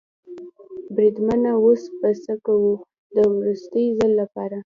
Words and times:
بریدمنه 0.95 1.51
اوس 1.63 1.81
به 1.99 2.09
څه 2.23 2.33
کوو؟ 2.45 2.73
د 3.15 3.17
وروستي 3.37 3.85
ځل 3.99 4.11
لپاره. 4.21 4.57